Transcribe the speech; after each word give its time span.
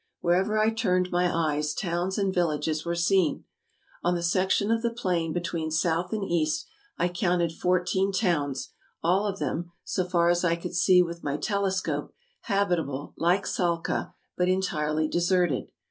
Wherever 0.21 0.57
I 0.57 0.71
turned 0.71 1.11
my 1.11 1.31
eyes, 1.31 1.75
towns 1.75 2.17
and 2.17 2.33
villages 2.33 2.83
were 2.83 2.95
seen.... 2.95 3.43
On 4.03 4.15
the 4.15 4.23
section 4.23 4.71
of 4.71 4.81
the 4.81 4.89
plain 4.89 5.31
between 5.31 5.69
south 5.69 6.11
and 6.11 6.23
east 6.23 6.65
I 6.97 7.07
counted 7.07 7.51
fourteen 7.51 8.11
towns, 8.11 8.69
all 9.03 9.27
of 9.27 9.37
them, 9.37 9.71
so 9.83 10.03
far 10.03 10.29
as 10.29 10.43
I 10.43 10.55
could 10.55 10.73
see 10.73 11.03
with 11.03 11.21
my 11.23 11.37
telescope, 11.37 12.15
habitable 12.45 13.13
like 13.15 13.45
Salcah, 13.45 14.15
but 14.35 14.49
entirely 14.49 15.07
deserted. 15.07 15.71